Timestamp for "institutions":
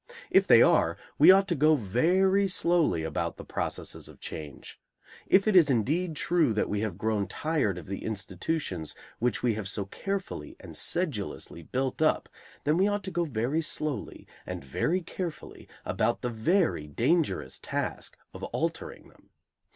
8.03-8.95